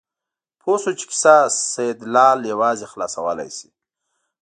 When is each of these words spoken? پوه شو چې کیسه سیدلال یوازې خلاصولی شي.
پوه 0.61 0.77
شو 0.81 0.91
چې 0.99 1.05
کیسه 1.11 1.35
سیدلال 1.71 2.39
یوازې 2.51 2.85
خلاصولی 2.91 3.49
شي. 3.57 3.69